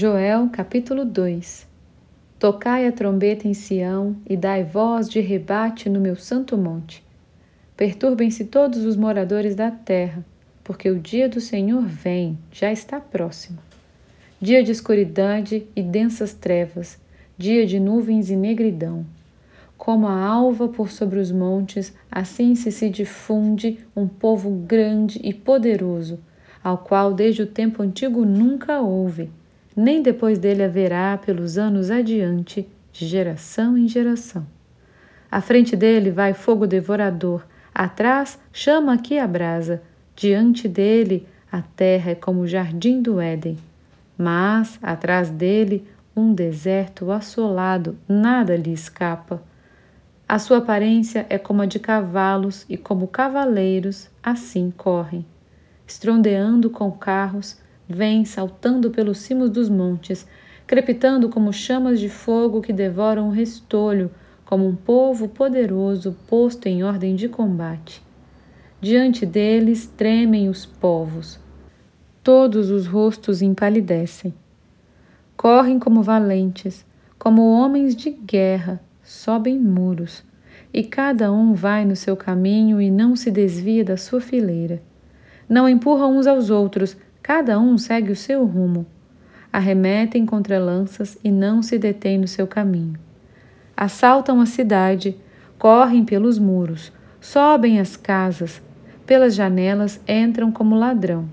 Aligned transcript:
Joel 0.00 0.48
capítulo 0.52 1.04
2 1.04 1.66
Tocai 2.38 2.86
a 2.86 2.92
trombeta 2.92 3.48
em 3.48 3.52
Sião 3.52 4.14
e 4.30 4.36
dai 4.36 4.62
voz 4.62 5.08
de 5.08 5.18
rebate 5.18 5.90
no 5.90 5.98
meu 5.98 6.14
santo 6.14 6.56
monte. 6.56 7.02
Perturbem-se 7.76 8.44
todos 8.44 8.84
os 8.84 8.94
moradores 8.94 9.56
da 9.56 9.72
terra, 9.72 10.24
porque 10.62 10.88
o 10.88 11.00
dia 11.00 11.28
do 11.28 11.40
Senhor 11.40 11.82
vem, 11.82 12.38
já 12.52 12.70
está 12.70 13.00
próximo. 13.00 13.58
Dia 14.40 14.62
de 14.62 14.70
escuridade 14.70 15.66
e 15.74 15.82
densas 15.82 16.32
trevas, 16.32 16.96
dia 17.36 17.66
de 17.66 17.80
nuvens 17.80 18.30
e 18.30 18.36
negridão. 18.36 19.04
Como 19.76 20.06
a 20.06 20.16
alva 20.16 20.68
por 20.68 20.92
sobre 20.92 21.18
os 21.18 21.32
montes, 21.32 21.92
assim 22.08 22.54
se 22.54 22.70
se 22.70 22.88
difunde 22.88 23.84
um 23.96 24.06
povo 24.06 24.48
grande 24.64 25.20
e 25.24 25.34
poderoso, 25.34 26.20
ao 26.62 26.78
qual 26.78 27.12
desde 27.12 27.42
o 27.42 27.48
tempo 27.48 27.82
antigo 27.82 28.24
nunca 28.24 28.80
houve 28.80 29.28
nem 29.80 30.02
depois 30.02 30.40
dele 30.40 30.64
haverá 30.64 31.16
pelos 31.16 31.56
anos 31.56 31.88
adiante, 31.88 32.68
de 32.92 33.06
geração 33.06 33.78
em 33.78 33.86
geração. 33.86 34.44
À 35.30 35.40
frente 35.40 35.76
dele 35.76 36.10
vai 36.10 36.34
fogo 36.34 36.66
devorador, 36.66 37.46
atrás 37.72 38.40
chama 38.52 38.98
que 38.98 39.20
abrasa, 39.20 39.80
diante 40.16 40.66
dele 40.66 41.28
a 41.50 41.62
terra 41.62 42.10
é 42.10 42.14
como 42.16 42.40
o 42.40 42.46
jardim 42.48 43.00
do 43.00 43.20
Éden. 43.20 43.56
Mas, 44.18 44.80
atrás 44.82 45.30
dele, 45.30 45.86
um 46.16 46.34
deserto 46.34 47.12
assolado, 47.12 47.96
nada 48.08 48.56
lhe 48.56 48.72
escapa. 48.72 49.40
A 50.28 50.40
sua 50.40 50.58
aparência 50.58 51.24
é 51.30 51.38
como 51.38 51.62
a 51.62 51.66
de 51.66 51.78
cavalos, 51.78 52.66
e 52.68 52.76
como 52.76 53.06
cavaleiros, 53.06 54.10
assim 54.20 54.72
correm. 54.76 55.24
Estrondeando 55.86 56.68
com 56.68 56.90
carros, 56.90 57.60
vem 57.88 58.24
saltando 58.24 58.90
pelos 58.90 59.18
cimos 59.18 59.48
dos 59.48 59.68
montes, 59.68 60.26
crepitando 60.66 61.30
como 61.30 61.52
chamas 61.52 61.98
de 61.98 62.08
fogo 62.08 62.60
que 62.60 62.72
devoram 62.72 63.28
o 63.28 63.32
restolho, 63.32 64.10
como 64.44 64.66
um 64.66 64.76
povo 64.76 65.28
poderoso 65.28 66.16
posto 66.26 66.66
em 66.66 66.84
ordem 66.84 67.16
de 67.16 67.28
combate. 67.28 68.02
Diante 68.80 69.24
deles 69.24 69.86
tremem 69.86 70.48
os 70.48 70.64
povos. 70.66 71.40
Todos 72.22 72.70
os 72.70 72.86
rostos 72.86 73.42
empalidecem. 73.42 74.34
Correm 75.36 75.78
como 75.78 76.02
valentes, 76.02 76.84
como 77.18 77.50
homens 77.50 77.96
de 77.96 78.10
guerra, 78.10 78.80
sobem 79.02 79.58
muros, 79.58 80.22
e 80.72 80.84
cada 80.84 81.32
um 81.32 81.54
vai 81.54 81.84
no 81.84 81.96
seu 81.96 82.16
caminho 82.16 82.80
e 82.80 82.90
não 82.90 83.16
se 83.16 83.30
desvia 83.30 83.84
da 83.84 83.96
sua 83.96 84.20
fileira. 84.20 84.82
Não 85.48 85.68
empurram 85.68 86.16
uns 86.16 86.26
aos 86.26 86.50
outros, 86.50 86.96
Cada 87.28 87.60
um 87.60 87.76
segue 87.76 88.10
o 88.10 88.16
seu 88.16 88.42
rumo. 88.46 88.86
Arremetem 89.52 90.24
contra 90.24 90.58
lanças 90.58 91.18
e 91.22 91.30
não 91.30 91.62
se 91.62 91.78
detêm 91.78 92.16
no 92.16 92.26
seu 92.26 92.46
caminho. 92.46 92.98
Assaltam 93.76 94.40
a 94.40 94.46
cidade, 94.46 95.14
correm 95.58 96.06
pelos 96.06 96.38
muros, 96.38 96.90
sobem 97.20 97.80
as 97.80 97.96
casas, 97.96 98.62
pelas 99.04 99.34
janelas 99.34 100.00
entram 100.08 100.50
como 100.50 100.74
ladrão. 100.74 101.28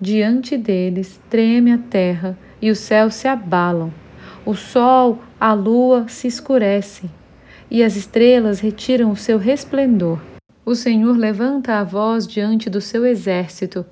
Diante 0.00 0.56
deles 0.56 1.20
treme 1.28 1.72
a 1.72 1.78
terra 1.78 2.38
e 2.62 2.70
os 2.70 2.78
céus 2.78 3.16
se 3.16 3.26
abalam. 3.26 3.92
O 4.44 4.54
sol, 4.54 5.18
a 5.40 5.52
lua 5.52 6.06
se 6.06 6.28
escurecem 6.28 7.10
e 7.68 7.82
as 7.82 7.96
estrelas 7.96 8.60
retiram 8.60 9.10
o 9.10 9.16
seu 9.16 9.38
resplendor. 9.38 10.20
O 10.64 10.76
Senhor 10.76 11.16
levanta 11.16 11.80
a 11.80 11.82
voz 11.82 12.28
diante 12.28 12.70
do 12.70 12.80
seu 12.80 13.04
exército 13.04 13.84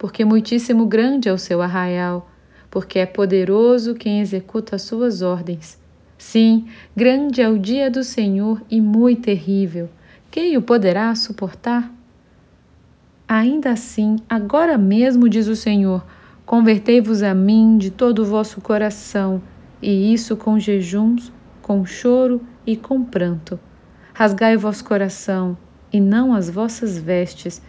porque 0.00 0.24
muitíssimo 0.24 0.86
grande 0.86 1.28
é 1.28 1.32
o 1.32 1.36
seu 1.36 1.60
arraial, 1.60 2.26
porque 2.70 2.98
é 2.98 3.04
poderoso 3.04 3.94
quem 3.94 4.22
executa 4.22 4.76
as 4.76 4.80
suas 4.80 5.20
ordens. 5.20 5.78
Sim, 6.16 6.68
grande 6.96 7.42
é 7.42 7.48
o 7.50 7.58
dia 7.58 7.90
do 7.90 8.02
Senhor 8.02 8.62
e 8.70 8.80
muito 8.80 9.20
terrível. 9.24 9.90
Quem 10.30 10.56
o 10.56 10.62
poderá 10.62 11.14
suportar? 11.14 11.92
Ainda 13.28 13.72
assim, 13.72 14.16
agora 14.26 14.78
mesmo, 14.78 15.28
diz 15.28 15.46
o 15.48 15.54
Senhor, 15.54 16.02
convertei-vos 16.46 17.22
a 17.22 17.34
mim 17.34 17.76
de 17.76 17.90
todo 17.90 18.20
o 18.20 18.24
vosso 18.24 18.58
coração, 18.62 19.42
e 19.82 20.14
isso 20.14 20.34
com 20.34 20.58
jejuns, 20.58 21.30
com 21.60 21.84
choro 21.84 22.40
e 22.66 22.74
com 22.74 23.04
pranto. 23.04 23.60
Rasgai 24.14 24.56
o 24.56 24.60
vosso 24.60 24.82
coração, 24.82 25.58
e 25.92 26.00
não 26.00 26.32
as 26.32 26.48
vossas 26.48 26.96
vestes, 26.96 27.60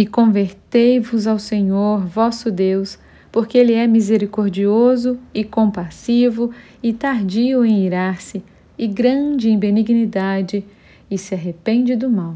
e 0.00 0.06
convertei-vos 0.06 1.26
ao 1.26 1.38
Senhor 1.38 2.06
vosso 2.06 2.50
Deus, 2.50 2.98
porque 3.30 3.58
Ele 3.58 3.74
é 3.74 3.86
misericordioso 3.86 5.18
e 5.34 5.44
compassivo 5.44 6.50
e 6.82 6.90
tardio 6.90 7.66
em 7.66 7.84
irar-se, 7.84 8.42
e 8.78 8.86
grande 8.86 9.50
em 9.50 9.58
benignidade, 9.58 10.64
e 11.10 11.18
se 11.18 11.34
arrepende 11.34 11.94
do 11.96 12.08
mal. 12.08 12.34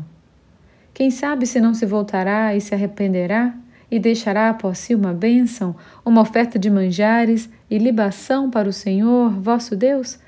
Quem 0.92 1.10
sabe 1.10 1.46
se 1.46 1.58
não 1.58 1.72
se 1.72 1.86
voltará 1.86 2.54
e 2.54 2.60
se 2.60 2.74
arrependerá, 2.74 3.54
e 3.90 3.98
deixará 3.98 4.50
após 4.50 4.76
si 4.76 4.94
uma 4.94 5.14
bênção, 5.14 5.74
uma 6.04 6.20
oferta 6.20 6.58
de 6.58 6.68
manjares 6.68 7.48
e 7.70 7.78
libação 7.78 8.50
para 8.50 8.68
o 8.68 8.74
Senhor 8.74 9.30
vosso 9.40 9.74
Deus? 9.74 10.18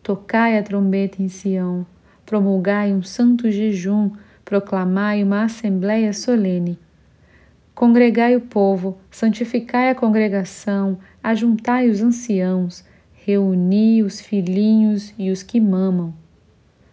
Tocai 0.00 0.56
a 0.56 0.62
trombeta 0.62 1.20
em 1.20 1.26
Sião, 1.26 1.84
promulgai 2.24 2.92
um 2.92 3.02
santo 3.02 3.50
jejum, 3.50 4.12
proclamai 4.44 5.22
uma 5.22 5.44
assembléia 5.44 6.12
solene. 6.12 6.78
Congregai 7.74 8.36
o 8.36 8.40
povo, 8.40 8.98
santificai 9.10 9.90
a 9.90 9.94
congregação, 9.94 10.98
ajuntai 11.22 11.88
os 11.88 12.02
anciãos, 12.02 12.84
reuni 13.12 14.02
os 14.02 14.20
filhinhos 14.20 15.14
e 15.18 15.30
os 15.30 15.42
que 15.42 15.58
mamam. 15.58 16.14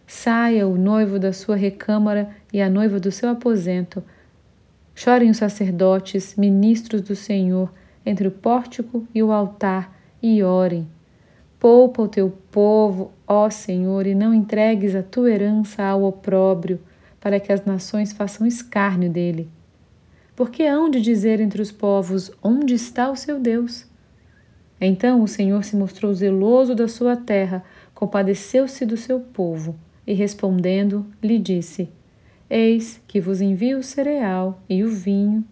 Saia 0.06 0.66
o 0.66 0.76
noivo 0.76 1.18
da 1.18 1.32
sua 1.32 1.54
recâmara 1.54 2.30
e 2.52 2.60
a 2.60 2.70
noiva 2.70 2.98
do 2.98 3.12
seu 3.12 3.28
aposento. 3.28 4.02
Chorem 4.94 5.30
os 5.30 5.36
sacerdotes, 5.36 6.34
ministros 6.36 7.02
do 7.02 7.14
Senhor, 7.14 7.72
entre 8.04 8.26
o 8.26 8.30
pórtico 8.30 9.06
e 9.14 9.22
o 9.22 9.30
altar, 9.30 9.96
e 10.22 10.42
orem. 10.42 10.88
Poupa 11.58 12.02
o 12.02 12.08
teu 12.08 12.30
povo, 12.50 13.12
ó 13.26 13.50
Senhor, 13.50 14.06
e 14.06 14.14
não 14.14 14.34
entregues 14.34 14.94
a 14.94 15.02
tua 15.02 15.30
herança 15.30 15.82
ao 15.84 16.04
opróbrio 16.04 16.80
para 17.20 17.38
que 17.38 17.52
as 17.52 17.64
nações 17.64 18.12
façam 18.12 18.46
escárnio 18.46 19.10
dele. 19.10 19.48
Porque 20.34 20.62
hão 20.62 20.88
de 20.88 21.00
dizer 21.00 21.38
entre 21.38 21.60
os 21.60 21.70
povos: 21.70 22.32
Onde 22.42 22.74
está 22.74 23.10
o 23.10 23.16
seu 23.16 23.38
Deus? 23.38 23.86
Então 24.80 25.22
o 25.22 25.28
Senhor 25.28 25.62
se 25.62 25.76
mostrou 25.76 26.14
zeloso 26.14 26.74
da 26.74 26.88
sua 26.88 27.14
terra, 27.14 27.62
compadeceu-se 27.94 28.86
do 28.86 28.96
seu 28.96 29.20
povo, 29.20 29.78
e 30.06 30.14
respondendo, 30.14 31.04
lhe 31.22 31.38
disse: 31.38 31.90
Eis 32.48 33.02
que 33.06 33.20
vos 33.20 33.42
envio 33.42 33.78
o 33.78 33.82
cereal, 33.82 34.62
e 34.66 34.82
o 34.82 34.88
vinho, 34.88 35.44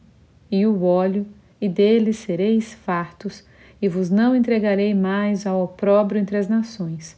e 0.51 0.67
o 0.67 0.83
óleo, 0.83 1.27
e 1.61 1.69
deles 1.69 2.17
sereis 2.17 2.73
fartos, 2.73 3.45
e 3.83 3.89
vos 3.89 4.09
não 4.09 4.35
entregarei 4.35 4.95
mais 4.95 5.47
ao 5.47 5.63
opróbrio 5.63 6.19
entre 6.19 6.39
as 6.39 6.49
nações. 6.49 7.18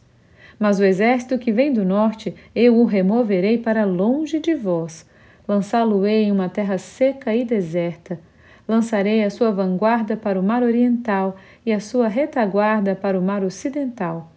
Mas 0.61 0.79
o 0.79 0.83
exército 0.83 1.39
que 1.39 1.51
vem 1.51 1.73
do 1.73 1.83
norte, 1.83 2.35
eu 2.53 2.77
o 2.77 2.85
removerei 2.85 3.57
para 3.57 3.83
longe 3.83 4.39
de 4.39 4.53
vós. 4.53 5.09
Lançá-lo-ei 5.47 6.25
em 6.25 6.31
uma 6.31 6.49
terra 6.49 6.77
seca 6.77 7.35
e 7.35 7.43
deserta. 7.43 8.19
Lançarei 8.67 9.23
a 9.23 9.31
sua 9.31 9.51
vanguarda 9.51 10.15
para 10.15 10.39
o 10.39 10.43
mar 10.43 10.61
oriental 10.61 11.35
e 11.65 11.73
a 11.73 11.79
sua 11.79 12.07
retaguarda 12.07 12.93
para 12.93 13.17
o 13.17 13.23
mar 13.23 13.43
ocidental. 13.43 14.31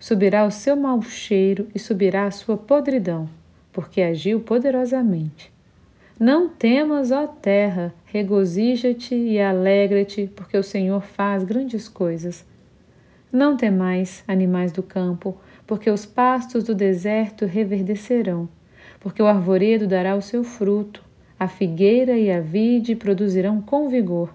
Subirá 0.00 0.46
o 0.46 0.50
seu 0.50 0.74
mau 0.74 1.02
cheiro 1.02 1.68
e 1.74 1.78
subirá 1.78 2.24
a 2.24 2.30
sua 2.30 2.56
podridão, 2.56 3.28
porque 3.70 4.00
agiu 4.00 4.40
poderosamente. 4.40 5.52
Não 6.18 6.48
temas, 6.48 7.12
ó 7.12 7.26
terra, 7.26 7.92
regozija-te 8.06 9.14
e 9.14 9.38
alegra-te, 9.38 10.30
porque 10.34 10.56
o 10.56 10.62
Senhor 10.62 11.02
faz 11.02 11.44
grandes 11.44 11.90
coisas. 11.90 12.42
Não 13.30 13.54
temais, 13.54 14.24
animais 14.26 14.72
do 14.72 14.82
campo, 14.82 15.36
porque 15.68 15.90
os 15.90 16.06
pastos 16.06 16.64
do 16.64 16.74
deserto 16.74 17.44
reverdecerão, 17.44 18.48
porque 18.98 19.22
o 19.22 19.26
arvoredo 19.26 19.86
dará 19.86 20.16
o 20.16 20.22
seu 20.22 20.42
fruto, 20.42 21.04
a 21.38 21.46
figueira 21.46 22.16
e 22.16 22.32
a 22.32 22.40
vide 22.40 22.96
produzirão 22.96 23.60
com 23.60 23.86
vigor. 23.86 24.34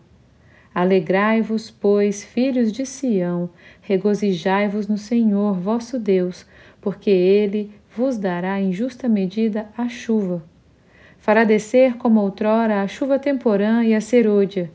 Alegrai-vos, 0.76 1.72
pois, 1.72 2.24
filhos 2.24 2.72
de 2.72 2.86
Sião, 2.86 3.50
regozijai-vos 3.82 4.88
no 4.88 4.98
Senhor 4.98 5.56
vosso 5.56 5.98
Deus, 5.98 6.46
porque 6.80 7.10
ele 7.10 7.72
vos 7.98 8.16
dará 8.16 8.62
em 8.62 8.72
justa 8.72 9.10
medida 9.10 9.68
a 9.76 9.90
chuva. 9.90 10.44
Fará 11.18 11.44
descer 11.44 11.98
como 11.98 12.22
outrora 12.22 12.84
a 12.84 12.88
chuva 12.88 13.18
temporã 13.18 13.84
e 13.84 13.96
a 13.96 14.02
serôdia. 14.02 14.70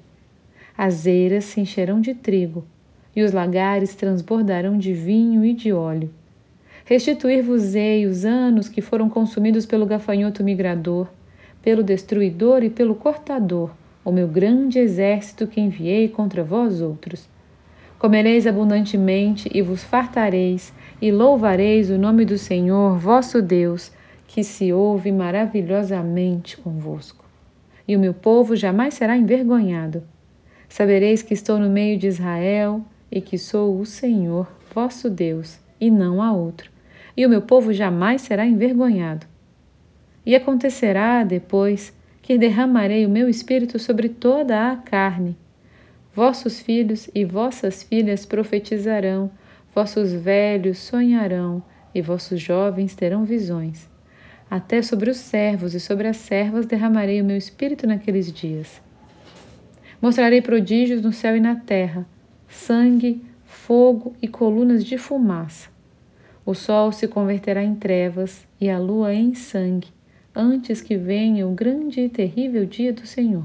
As 0.76 1.06
eiras 1.06 1.44
se 1.44 1.60
encherão 1.60 2.00
de 2.00 2.14
trigo, 2.14 2.66
e 3.14 3.22
os 3.22 3.30
lagares 3.30 3.94
transbordarão 3.94 4.76
de 4.76 4.92
vinho 4.92 5.44
e 5.44 5.54
de 5.54 5.72
óleo. 5.72 6.17
Restituir-vos-ei 6.88 8.06
os 8.06 8.24
anos 8.24 8.66
que 8.66 8.80
foram 8.80 9.10
consumidos 9.10 9.66
pelo 9.66 9.84
gafanhoto 9.84 10.42
migrador, 10.42 11.06
pelo 11.60 11.82
destruidor 11.82 12.64
e 12.64 12.70
pelo 12.70 12.94
cortador, 12.94 13.72
o 14.02 14.10
meu 14.10 14.26
grande 14.26 14.78
exército 14.78 15.46
que 15.46 15.60
enviei 15.60 16.08
contra 16.08 16.42
vós 16.42 16.80
outros. 16.80 17.28
Comereis 17.98 18.46
abundantemente 18.46 19.50
e 19.52 19.60
vos 19.60 19.84
fartareis, 19.84 20.72
e 20.98 21.12
louvareis 21.12 21.90
o 21.90 21.98
nome 21.98 22.24
do 22.24 22.38
Senhor 22.38 22.96
vosso 22.96 23.42
Deus, 23.42 23.92
que 24.26 24.42
se 24.42 24.72
ouve 24.72 25.12
maravilhosamente 25.12 26.56
convosco. 26.56 27.22
E 27.86 27.94
o 27.98 28.00
meu 28.00 28.14
povo 28.14 28.56
jamais 28.56 28.94
será 28.94 29.14
envergonhado. 29.14 30.02
Sabereis 30.70 31.20
que 31.20 31.34
estou 31.34 31.58
no 31.58 31.68
meio 31.68 31.98
de 31.98 32.06
Israel 32.06 32.80
e 33.12 33.20
que 33.20 33.36
sou 33.36 33.78
o 33.78 33.84
Senhor 33.84 34.50
vosso 34.74 35.10
Deus, 35.10 35.58
e 35.78 35.90
não 35.90 36.22
há 36.22 36.32
outro. 36.32 36.77
E 37.18 37.26
o 37.26 37.28
meu 37.28 37.42
povo 37.42 37.74
jamais 37.74 38.22
será 38.22 38.46
envergonhado. 38.46 39.26
E 40.24 40.34
acontecerá 40.34 41.22
depois 41.22 41.92
que 42.22 42.38
derramarei 42.38 43.04
o 43.04 43.10
meu 43.10 43.28
espírito 43.28 43.78
sobre 43.78 44.08
toda 44.08 44.70
a 44.70 44.76
carne 44.76 45.36
Vossos 46.18 46.58
filhos 46.58 47.08
e 47.14 47.24
vossas 47.24 47.84
filhas 47.84 48.26
profetizarão, 48.26 49.30
vossos 49.72 50.12
velhos 50.12 50.78
sonharão, 50.78 51.62
e 51.94 52.02
vossos 52.02 52.40
jovens 52.40 52.96
terão 52.96 53.24
visões. 53.24 53.88
Até 54.50 54.82
sobre 54.82 55.10
os 55.10 55.16
servos 55.16 55.74
e 55.74 55.80
sobre 55.80 56.08
as 56.08 56.16
servas 56.16 56.66
derramarei 56.66 57.22
o 57.22 57.24
meu 57.24 57.36
espírito 57.36 57.86
naqueles 57.86 58.32
dias. 58.32 58.80
Mostrarei 60.02 60.42
prodígios 60.42 61.02
no 61.02 61.12
céu 61.12 61.36
e 61.36 61.40
na 61.40 61.54
terra, 61.54 62.04
sangue, 62.48 63.24
fogo 63.46 64.12
e 64.20 64.26
colunas 64.26 64.84
de 64.84 64.98
fumaça. 64.98 65.68
O 66.48 66.54
sol 66.54 66.92
se 66.92 67.06
converterá 67.06 67.62
em 67.62 67.74
trevas 67.74 68.48
e 68.58 68.70
a 68.70 68.78
lua 68.78 69.12
em 69.12 69.34
sangue, 69.34 69.88
antes 70.34 70.80
que 70.80 70.96
venha 70.96 71.46
o 71.46 71.52
grande 71.52 72.00
e 72.00 72.08
terrível 72.08 72.64
dia 72.64 72.90
do 72.90 73.06
Senhor. 73.06 73.44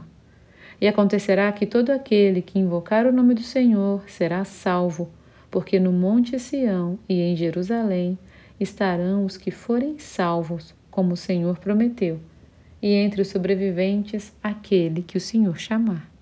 E 0.80 0.88
acontecerá 0.88 1.52
que 1.52 1.66
todo 1.66 1.90
aquele 1.90 2.42
que 2.42 2.58
invocar 2.58 3.06
o 3.06 3.12
nome 3.12 3.34
do 3.34 3.42
Senhor 3.42 4.06
será 4.08 4.46
salvo, 4.46 5.12
porque 5.52 5.82
no 5.82 5.92
Monte 5.92 6.40
Sião 6.40 6.98
e 7.10 7.20
em 7.20 7.36
Jerusalém 7.36 8.18
estarão 8.58 9.26
os 9.26 9.36
que 9.36 9.52
forem 9.52 10.00
salvos, 10.00 10.74
como 10.90 11.16
o 11.16 11.18
Senhor 11.18 11.60
prometeu, 11.60 12.22
e 12.82 12.94
entre 12.94 13.22
os 13.22 13.28
sobreviventes 13.28 14.32
aquele 14.42 15.04
que 15.04 15.18
o 15.18 15.20
Senhor 15.20 15.60
chamar. 15.60 16.12